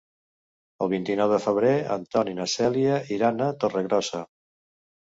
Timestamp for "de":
1.33-1.39